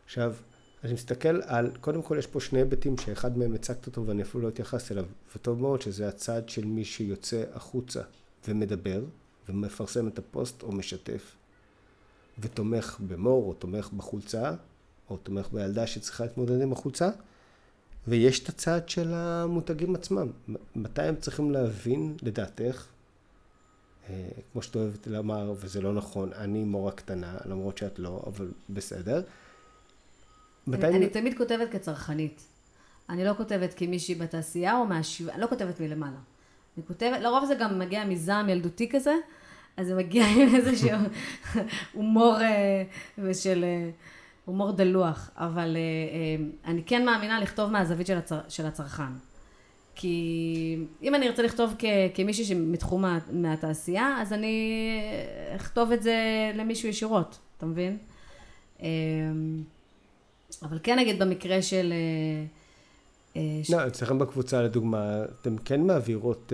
[0.05, 0.35] עכשיו,
[0.85, 4.43] אני מסתכל על, קודם כל יש פה שני היבטים שאחד מהם הצגת אותו ואני אפילו
[4.43, 5.05] לא אתייחס אליו,
[5.37, 8.01] וטוב מאוד שזה הצד של מי שיוצא החוצה
[8.49, 9.03] ומדבר
[9.49, 11.36] ומפרסם את הפוסט או משתף
[12.39, 14.53] ותומך במור או תומך בחולצה
[15.11, 17.11] או תומך בילדה שצריכה להתמודד עם החולצה
[18.09, 20.29] ויש את הצד של המותגים עצמם.
[20.77, 22.87] מתי הם צריכים להבין, לדעתך,
[24.53, 29.23] כמו שאת אוהבת לומר, וזה לא נכון, אני מורה קטנה, למרות שאת לא, אבל בסדר.
[30.73, 32.43] אני, אני תמיד כותבת כצרכנית.
[33.09, 36.19] אני לא כותבת כמישהי בתעשייה או מהשבעה, אני לא כותבת מלמעלה.
[36.77, 39.15] אני כותבת, לרוב זה גם מגיע מזעם ילדותי כזה,
[39.77, 40.99] אז זה מגיע עם איזשהו
[41.93, 43.91] הומור אה, של אה,
[44.45, 49.13] הומור דלוח, אבל אה, אני כן מאמינה לכתוב מהזווית של, הצר, של הצרכן.
[49.95, 51.85] כי אם אני ארצה לכתוב כ,
[52.15, 54.81] כמישהי שמתחום מהתעשייה, אז אני
[55.57, 56.17] אכתוב את זה
[56.55, 57.99] למישהו ישירות, אתה מבין?
[60.63, 61.93] אבל כן נגיד במקרה של...
[63.69, 66.53] לא, אצלכם בקבוצה לדוגמה, אתם כן מעבירות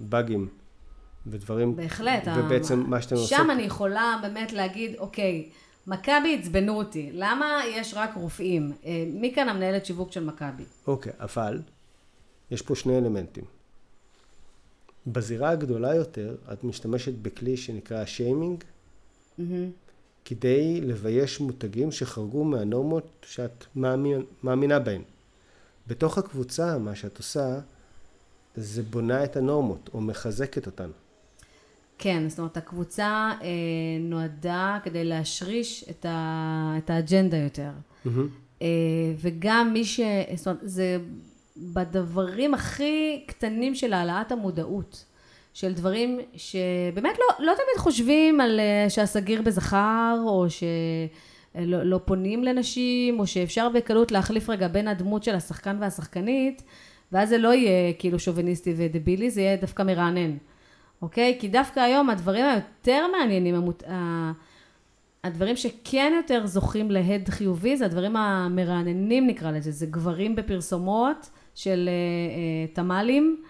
[0.00, 0.48] באגים
[1.26, 1.76] ודברים...
[1.76, 2.28] בהחלט.
[2.38, 3.38] ובעצם מה שאתם עושים...
[3.38, 5.48] שם אני יכולה באמת להגיד, אוקיי,
[5.86, 8.72] מכבי עצבנו אותי, למה יש רק רופאים?
[8.84, 10.64] אה, מי כאן המנהלת שיווק של מכבי?
[10.86, 11.62] אוקיי, אבל
[12.50, 13.44] יש פה שני אלמנטים.
[15.06, 19.42] בזירה הגדולה יותר, את משתמשת בכלי שנקרא שיימינג, mm-hmm.
[20.24, 25.02] כדי לבייש מותגים שחרגו מהנורמות שאת מאמין, מאמינה בהן.
[25.86, 27.60] בתוך הקבוצה, מה שאת עושה,
[28.56, 30.90] זה בונה את הנורמות, או מחזקת אותן.
[31.98, 33.48] כן, זאת אומרת, הקבוצה אה,
[34.00, 37.70] נועדה כדי להשריש את, ה, את האג'נדה יותר.
[38.06, 38.08] Mm-hmm.
[38.62, 38.66] אה,
[39.18, 40.00] וגם מי ש...
[40.36, 40.98] זאת אומרת, זה
[41.56, 45.04] בדברים הכי קטנים של העלאת המודעות.
[45.54, 52.44] של דברים שבאמת לא, לא תמיד חושבים על אה, שהסגיר בזכר, או שלא לא פונים
[52.44, 56.62] לנשים, או שאפשר בקלות להחליף רגע בין הדמות של השחקן והשחקנית,
[57.12, 60.36] ואז זה לא יהיה כאילו שוביניסטי ודבילי, זה יהיה דווקא מרענן.
[61.04, 61.36] אוקיי?
[61.40, 63.82] כי דווקא היום הדברים היותר מעניינים, המות...
[65.24, 71.88] הדברים שכן יותר זוכים להד חיובי, זה הדברים המרעננים נקרא לזה, זה גברים בפרסומות של
[71.88, 73.42] uh, תמ"לים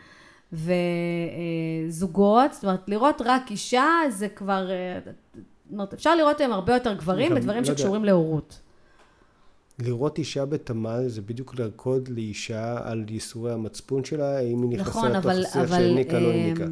[0.53, 6.75] וזוגות, זאת אומרת לראות רק אישה זה כבר, uh, זאת אומרת אפשר לראות היום הרבה
[6.75, 8.13] יותר גברים בדברים לא שקשורים יודע.
[8.13, 8.61] להורות.
[9.79, 15.13] לראות אישה בתמ"ל זה בדיוק לרקוד לאישה על ייסורי המצפון שלה, האם היא נכנסה נכון,
[15.13, 16.65] לתוך שיח שהעניקה לא העניקה.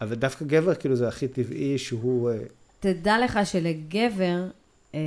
[0.00, 2.30] אבל דווקא גבר, כאילו, זה הכי טבעי שהוא...
[2.30, 2.36] אה,
[2.80, 4.48] תדע לך שלגבר,
[4.94, 5.00] אה,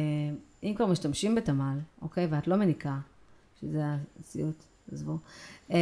[0.63, 2.95] אם כבר משתמשים בתמ"ל, אוקיי, ואת לא מניקה,
[3.62, 3.82] שזה
[4.19, 5.17] הסיוט, עזבו.
[5.71, 5.78] אה,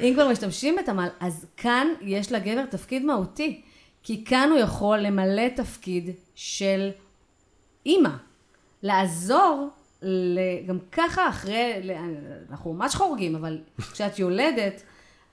[0.00, 3.62] אם כבר משתמשים בתמ"ל, אז כאן יש לגבר תפקיד מהותי,
[4.02, 6.90] כי כאן הוא יכול למלא תפקיד של
[7.86, 8.10] אימא,
[8.82, 9.68] לעזור,
[10.66, 11.72] גם ככה אחרי,
[12.50, 13.58] אנחנו ממש חורגים, אבל
[13.92, 14.82] כשאת יולדת,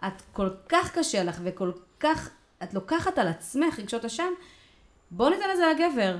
[0.07, 2.29] את כל כך קשה לך וכל כך,
[2.63, 4.33] את לוקחת על עצמך רגשות אשם,
[5.11, 6.17] בואו ניתן לזה לגבר.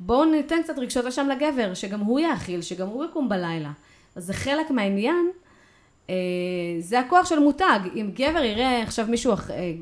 [0.00, 3.72] בואו ניתן קצת רגשות אשם לגבר, שגם הוא יאכיל, שגם הוא יקום בלילה.
[4.16, 5.30] אז זה חלק מהעניין,
[6.10, 6.14] אה,
[6.78, 7.80] זה הכוח של מותג.
[7.94, 9.36] אם גבר יראה עכשיו מישהו, אה,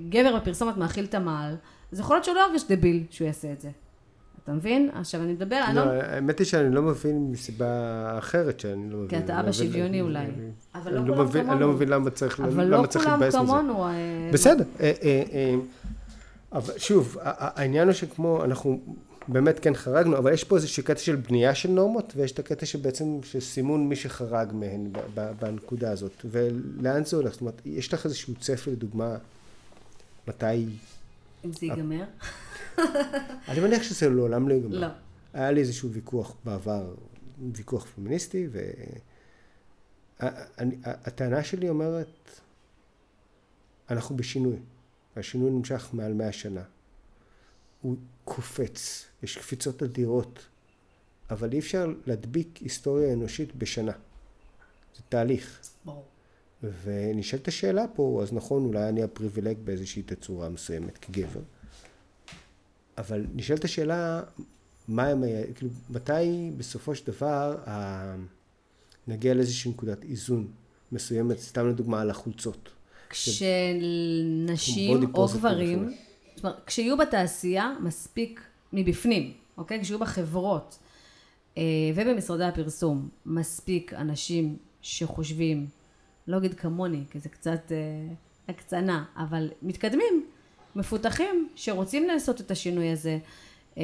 [0.09, 1.57] גבר בפרסומת מאכיל את המעל,
[1.93, 3.71] אז יכול להיות שהוא לא ירגיש דביל שהוא יעשה את זה.
[4.49, 4.91] אתה מבין?
[4.95, 5.81] עכשיו אני מדבר, אני לא...
[5.81, 7.67] האמת היא שאני לא מבין מסיבה
[8.19, 9.09] אחרת שאני לא מבין.
[9.09, 10.27] כי אתה אבא שוויוני אולי.
[10.75, 11.53] אבל לא, לא כולם כמונו.
[11.53, 12.63] אני לא מבין למה צריך להתבאס מזה.
[12.63, 13.87] אבל לא כולם כמונו.
[13.87, 14.65] אה, בסדר.
[14.81, 15.55] אה, אה,
[16.53, 18.81] אבל שוב, העניין הוא שכמו, אנחנו
[19.29, 22.67] באמת כן חרגנו, אבל יש פה איזשהו קטע של בנייה של נורמות, ויש את הקטע
[22.67, 24.93] שבעצם, של סימון מי שחרג מהן
[25.41, 26.25] בנקודה הזאת.
[26.25, 27.33] ולאן זה הולך?
[27.33, 29.17] זאת אומרת, יש לך איזשהו צפי, לדוגמה,
[30.29, 30.67] מתי...
[31.45, 32.05] אם זה ייגמר?
[33.49, 34.79] אני מניח שזה לעולם לא ייגמר.
[34.79, 34.87] לא.
[35.33, 36.95] היה לי איזשהו ויכוח בעבר,
[37.53, 38.49] ויכוח פמיניסטי,
[40.21, 42.41] והטענה שלי אומרת,
[43.91, 44.57] אנחנו בשינוי,
[45.17, 46.63] והשינוי נמשך מעל מאה שנה.
[47.83, 50.47] הוא קופץ, יש קפיצות אדירות,
[51.31, 53.93] אבל אי אפשר להדביק היסטוריה אנושית בשנה.
[54.97, 55.61] זה תהליך.
[55.85, 56.05] ברור.
[56.83, 61.41] ונשאלת השאלה פה, אז נכון, אולי אני הפריבילג באיזושהי תצורה מסוימת כגבר.
[62.99, 64.23] אבל נשאלת השאלה,
[64.89, 68.15] מה הם, כאילו, מתי בסופו של דבר ה...
[69.09, 70.47] נגיע לאיזושהי נקודת איזון
[70.93, 72.69] מסוימת, סתם לדוגמה על החולצות.
[73.11, 75.95] כשנשים או גברים,
[76.35, 78.41] זאת אומרת, כשיהיו בתעשייה מספיק
[78.73, 79.83] מבפנים, אוקיי?
[79.83, 80.79] כשיהיו בחברות
[81.59, 81.63] אה,
[81.95, 85.67] ובמשרדי הפרסום מספיק אנשים שחושבים,
[86.27, 88.15] לא אגיד כמוני, כי זה קצת אה,
[88.49, 90.27] הקצנה, אבל מתקדמים,
[90.79, 93.19] מפותחים שרוצים לעשות את השינוי הזה.
[93.77, 93.83] אמ,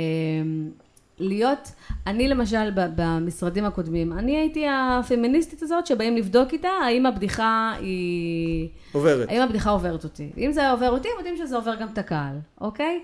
[1.19, 1.73] להיות,
[2.07, 8.69] אני למשל במשרדים הקודמים, אני הייתי הפמיניסטית הזאת שבאים לבדוק איתה האם הבדיחה היא...
[8.93, 9.29] עוברת.
[9.29, 10.31] האם הבדיחה עוברת אותי.
[10.39, 13.01] אם זה עובר אותי, הם יודעים שזה עובר גם את הקהל, אוקיי?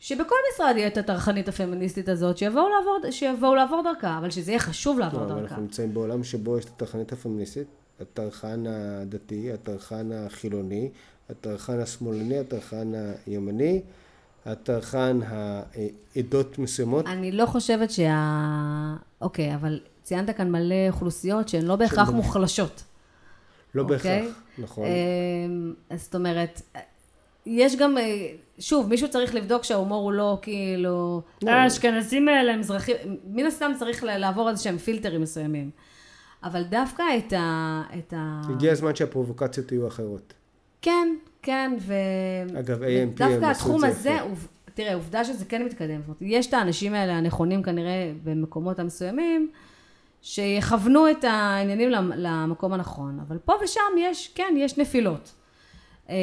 [0.00, 4.60] שבכל משרד יהיה את הטרחנית הפמיניסטית הזאת, שיבואו לעבור, שיבואו לעבור דרכה, אבל שזה יהיה
[4.60, 5.40] חשוב לעבור לא, דרכה.
[5.40, 7.66] אנחנו נמצאים בעולם שבו יש את הטרחנית הפמיניסטית,
[8.00, 10.90] הטרחן הדתי, הטרחן החילוני,
[11.30, 12.92] הטרחן השמאלני, הטרחן
[13.26, 13.80] הימני,
[14.46, 17.06] הטרחן העדות מסוימות.
[17.06, 18.94] אני לא חושבת שה...
[19.20, 22.82] אוקיי, אבל ציינת כאן מלא אוכלוסיות שהן לא בהכרח שלא- מוחלשות.
[23.74, 23.96] לא אוקיי?
[23.96, 24.84] בהכרח, נכון.
[24.86, 26.62] אמ, אז זאת אומרת,
[27.46, 28.26] יש גם, אה,
[28.58, 31.50] שוב, מישהו צריך לבדוק שההומור הוא לא כאילו, לא.
[31.50, 35.70] האשכנזים האלה מזרחים, מן הסתם צריך לעבור איזה שהם פילטרים מסוימים.
[36.44, 37.82] אבל דווקא את ה...
[37.98, 38.40] את ה...
[38.50, 40.32] הגיע הזמן שהפרובוקציות יהיו אחרות.
[40.82, 41.08] כן,
[41.42, 41.94] כן, ו...
[42.58, 44.20] אגב, AMP הם דווקא התחום הזה.
[44.20, 44.36] הוא-
[44.74, 46.00] תראה, עובדה שזה כן מתקדם.
[46.00, 49.50] זאת אומרת, יש את האנשים האלה הנכונים כנראה במקומות המסוימים,
[50.22, 53.20] שיכוונו את העניינים למ- למקום הנכון.
[53.28, 55.32] אבל פה ושם יש, כן, יש נפילות.
[56.10, 56.14] אה,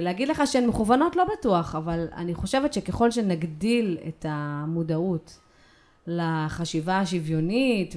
[0.00, 5.38] להגיד לך שהן מכוונות לא בטוח, אבל אני חושבת שככל שנגדיל את המודעות
[6.06, 7.94] לחשיבה השוויונית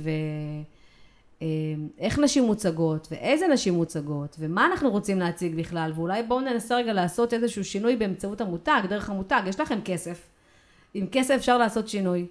[1.42, 6.94] ואיך נשים מוצגות ואיזה נשים מוצגות ומה אנחנו רוצים להציג בכלל ואולי בואו ננסה רגע
[6.94, 10.28] לעשות איזשהו שינוי באמצעות המותג, דרך המותג, יש לכם כסף,
[10.94, 12.28] עם כסף אפשר לעשות שינוי.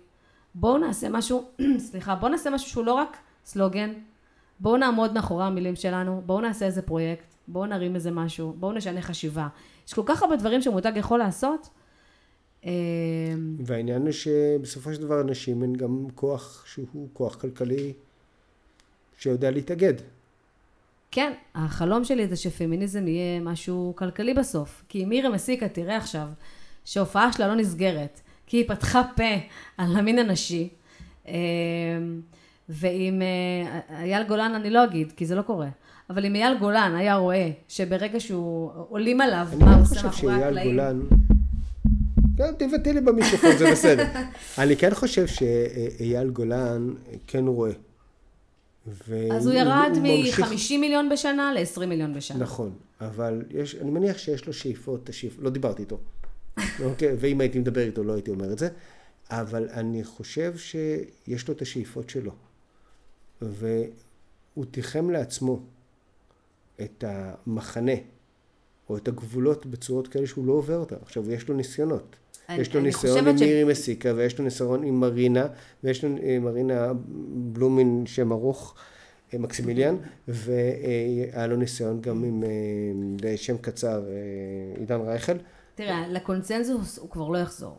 [0.55, 1.45] בואו נעשה משהו,
[1.91, 3.93] סליחה, בואו נעשה משהו שהוא לא רק סלוגן,
[4.61, 9.03] בואו נעמוד מאחורי המילים שלנו, בואו נעשה איזה פרויקט, בואו נרים איזה משהו, בואו נשנה
[9.03, 9.49] חשיבה.
[9.87, 11.69] יש כל כך הרבה דברים שמותג יכול לעשות.
[12.65, 12.71] אה,
[13.65, 17.93] והעניין הוא שבסופו של דבר נשים הן גם כוח שהוא כוח כלכלי
[19.19, 19.95] שיודע להתאגד.
[21.11, 24.85] כן, החלום שלי זה שפמיניזם יהיה משהו כלכלי בסוף.
[24.89, 26.27] כי מירי מסיקה תראה עכשיו
[26.85, 29.25] שההופעה שלה לא נסגרת, כי היא פתחה פה
[29.79, 30.69] על המין הנשי,
[31.29, 31.35] אה,
[32.69, 35.69] ועם אה, אייל גולן אני לא אגיד, כי זה לא קורה,
[36.11, 39.95] אבל אם אייל גולן היה רואה שברגע שהוא עולים עליו, אני מה הוא לא עושה
[39.95, 41.01] חושב מאחורי שאייל הקלעים, גולן...
[42.35, 44.05] גם תבטאי לי במיקרופון, זה בסדר.
[44.59, 46.95] אני כן חושב שאייל גולן
[47.27, 47.73] כן רואה.
[49.33, 52.39] אז הוא ירד ממשיך- מ-50 מיליון בשנה ל-20 מיליון בשנה.
[52.39, 55.37] נכון, אבל יש, אני מניח שיש לו שאיפות, השאיפ...
[55.39, 55.99] לא דיברתי איתו.
[56.85, 58.69] אוקיי, ואם הייתי מדבר איתו לא הייתי אומר את זה,
[59.31, 62.33] אבל אני חושב שיש לו את השאיפות שלו.
[63.43, 65.61] והוא תיחם לעצמו
[66.81, 67.93] את המחנה,
[68.89, 70.97] או את הגבולות בצורות כאלה שהוא לא עובר אותם.
[71.03, 72.17] עכשיו, יש לו ניסיונות.
[72.55, 75.47] יש לו ניסיון עם ש- מירי מסיקה, ויש לו ניסיון עם מרינה,
[75.85, 76.93] ויש לו אה, מרינה
[77.53, 78.75] בלומין שם ארוך,
[79.35, 79.97] אה, מקסימיליאן,
[80.29, 82.45] והיה לו ניסיון גם עם
[83.25, 84.03] אה, שם קצר,
[84.79, 85.33] עידן רייכל.
[85.75, 87.79] תראה, לקונצנזוס הוא כבר לא יחזור.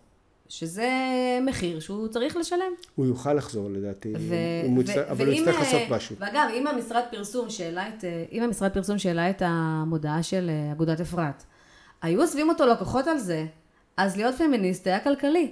[0.50, 0.90] שזה
[1.46, 2.72] מחיר שהוא צריך לשלם.
[2.96, 4.34] הוא יוכל לחזור לדעתי, ו-
[4.66, 6.16] הוא ו- יצטרך- אבל הוא יצטרך לעשות משהו.
[6.20, 11.44] ואגב, אם המשרד פרסום שהעלה את, אם המשרד פרסום שהעלה את המודעה של אגודת אפרת,
[12.02, 13.46] היו עוזבים אותו לקוחות על זה,
[13.98, 15.52] אז להיות פמיניסט היה כלכלי,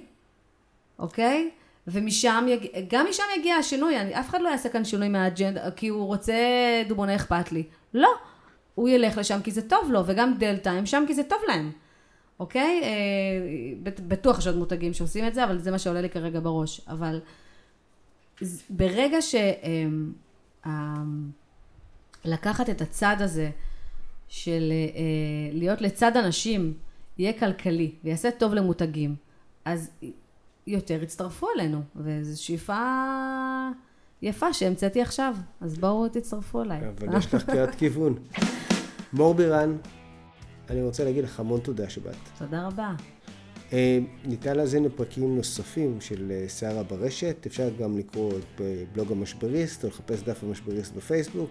[0.98, 1.50] אוקיי?
[1.86, 2.66] ומשם, יג...
[2.88, 6.34] גם משם יגיע השינוי, אני, אף אחד לא יעשה כאן שינוי מהאג'נדה, כי הוא רוצה
[6.88, 7.62] דובוני אכפת לי.
[7.94, 8.08] לא,
[8.74, 11.72] הוא ילך לשם כי זה טוב לו, וגם דלתא הם שם כי זה טוב להם,
[12.40, 12.80] אוקיי?
[12.82, 12.88] אה,
[13.82, 16.80] בט- בטוח יש עוד מותגים שעושים את זה, אבל זה מה שעולה לי כרגע בראש.
[16.88, 17.20] אבל
[18.70, 19.34] ברגע ש...
[19.34, 20.12] אמ,
[20.66, 21.30] אמ,
[22.24, 23.50] לקחת את הצד הזה
[24.28, 25.02] של אה,
[25.52, 26.74] להיות לצד אנשים
[27.18, 29.16] יהיה כלכלי ויעשה טוב למותגים,
[29.64, 29.90] אז
[30.66, 32.74] יותר יצטרפו אלינו, וזו שאיפה
[34.22, 36.80] יפה שהמצאתי עכשיו, אז בואו תצטרפו אליי.
[36.88, 38.14] אבל יש לך קריאת כיוון.
[39.12, 39.76] מור בירן,
[40.70, 42.16] אני רוצה להגיד לך המון תודה שבאת.
[42.38, 42.94] תודה רבה.
[43.72, 48.60] אה, ניתן להזין לפרקים נוספים של אה, שערה ברשת, אפשר גם לקרוא את
[48.92, 51.50] בלוג המשבריסט או לחפש דף המשבריסט בפייסבוק.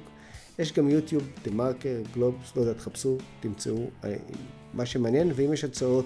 [0.59, 4.15] יש גם יוטיוב, דה מרקר, גלובס, לא יודע, תחפשו, תמצאו אה,
[4.75, 6.05] מה שמעניין, ואם יש הצעות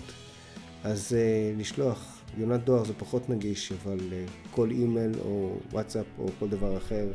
[0.83, 2.15] אז אה, לשלוח.
[2.37, 7.07] יונת דואר זה פחות נגיש, אבל אה, כל אימייל או וואטסאפ או כל דבר אחר,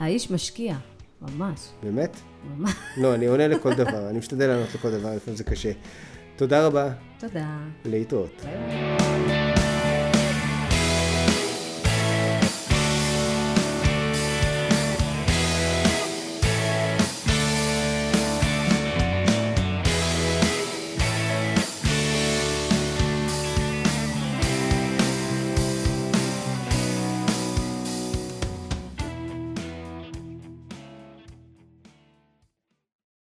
[0.00, 0.76] האיש משקיע,
[1.22, 2.16] ממש, באמת?
[2.56, 2.72] ממש.
[2.96, 5.72] לא, אני עונה לכל דבר, אני משתדל לענות לכל דבר, לפעמים זה קשה.
[6.36, 7.58] תודה רבה, תודה.
[7.84, 8.42] להתראות.
[8.44, 9.21] ביי.